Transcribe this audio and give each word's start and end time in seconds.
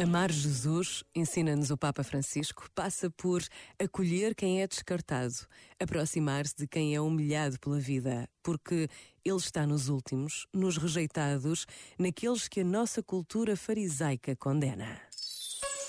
Amar 0.00 0.30
Jesus, 0.30 1.02
ensina-nos 1.12 1.70
o 1.72 1.76
Papa 1.76 2.04
Francisco, 2.04 2.70
passa 2.72 3.10
por 3.10 3.42
acolher 3.80 4.32
quem 4.32 4.62
é 4.62 4.66
descartado, 4.68 5.34
aproximar-se 5.76 6.54
de 6.56 6.68
quem 6.68 6.94
é 6.94 7.00
humilhado 7.00 7.58
pela 7.58 7.80
vida, 7.80 8.28
porque 8.40 8.88
Ele 9.24 9.36
está 9.36 9.66
nos 9.66 9.88
últimos, 9.88 10.46
nos 10.54 10.76
rejeitados, 10.76 11.66
naqueles 11.98 12.46
que 12.46 12.60
a 12.60 12.64
nossa 12.64 13.02
cultura 13.02 13.56
farisaica 13.56 14.36
condena. 14.36 15.00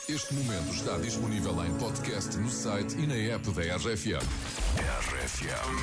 Este 0.09 0.33
momento 0.33 0.73
está 0.73 0.97
disponível 0.97 1.63
em 1.63 1.77
podcast 1.77 2.35
no 2.35 2.49
site 2.49 2.97
e 2.97 3.05
na 3.05 3.13
app 3.13 3.51
da 3.51 3.61
RFM. 3.75 4.25
RFM. 5.21 5.79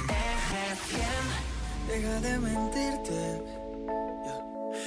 Deja 1.87 2.19
de 2.19 2.39
mentirte. 2.39 3.66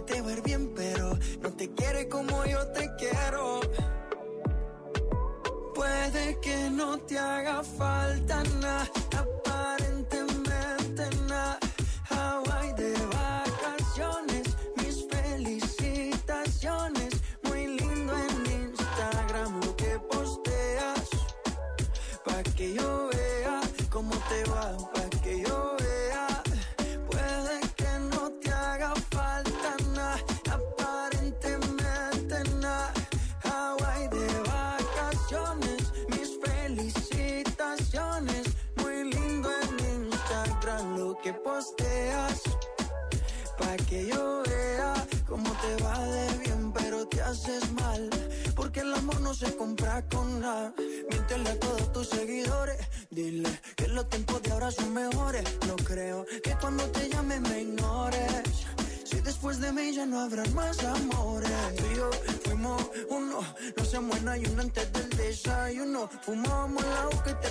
te 0.00 0.20
va 0.22 0.34
bien, 0.44 0.72
pero 0.74 1.16
no 1.40 1.52
te 1.52 1.72
quiere 1.74 2.08
como 2.08 2.44
yo 2.44 2.66
te 2.68 2.90
quiero. 2.96 3.60
Puede 5.74 6.38
que 6.40 6.70
no 6.70 6.98
te 6.98 7.18
haga 7.18 7.62
falta 7.62 8.42
nada, 8.60 8.90
aparentemente 9.16 11.08
nada. 11.28 11.58
Hawaii 12.10 12.72
de 12.74 12.92
vacaciones, 13.06 14.56
mis 14.76 15.06
felicitaciones. 15.08 17.20
Muy 17.44 17.66
lindo 17.78 18.12
en 18.16 18.46
Instagram 18.68 19.60
lo 19.64 19.76
que 19.76 19.98
posteas, 20.10 21.08
pa' 22.24 22.42
que 22.56 22.74
yo 22.74 23.08
vea 23.12 23.60
cómo 23.90 24.14
te 24.28 24.44
va, 24.50 24.76
posteas. 41.60 42.40
Pa' 43.58 43.76
que 43.88 44.06
yo 44.06 44.42
vea 44.48 44.94
cómo 45.28 45.50
te 45.62 45.82
va 45.84 45.98
de 46.16 46.26
bien, 46.38 46.72
pero 46.72 47.06
te 47.06 47.20
haces 47.20 47.70
mal. 47.72 48.08
Porque 48.56 48.80
el 48.80 48.94
amor 48.94 49.20
no 49.20 49.34
se 49.34 49.54
compra 49.56 50.02
con 50.08 50.40
nada. 50.40 50.72
Miéntele 51.10 51.50
a 51.50 51.60
todos 51.60 51.92
tus 51.92 52.08
seguidores. 52.08 52.78
Dile 53.10 53.50
que 53.76 53.88
los 53.88 54.08
tiempos 54.08 54.42
de 54.42 54.52
ahora 54.52 54.70
son 54.70 54.94
mejores. 54.94 55.44
No 55.68 55.76
creo 55.76 56.24
que 56.44 56.52
cuando 56.62 56.84
te 56.96 57.10
llame 57.10 57.40
me 57.40 57.60
ignores. 57.60 58.46
Si 59.04 59.20
después 59.20 59.60
de 59.60 59.70
mí 59.72 59.92
ya 59.92 60.06
no 60.06 60.20
habrá 60.20 60.44
más 60.60 60.82
amores. 60.82 61.50
Tú 61.76 61.84
y 61.92 61.96
yo 61.96 62.10
fuimos 62.44 62.80
uno, 63.10 63.40
no 63.76 63.84
se 63.84 64.00
muera 64.00 64.38
y 64.38 64.46
uno 64.46 64.62
antes 64.62 64.90
del 64.94 65.10
desayuno. 65.10 66.08
Fumábamos 66.22 66.84
la 66.84 67.22
que 67.24 67.34
te 67.34 67.50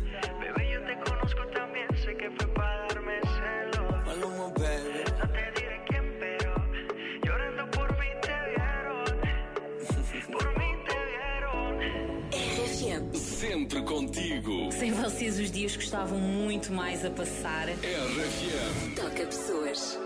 Sempre 13.13 13.81
contigo. 13.83 14.71
Sem 14.71 14.91
vocês 14.91 15.39
os 15.39 15.51
dias 15.51 15.75
gostavam 15.75 16.17
muito 16.17 16.71
mais 16.71 17.03
a 17.05 17.09
passar. 17.09 17.67
RFM. 17.69 18.95
Toca 18.95 19.25
pessoas. 19.25 19.99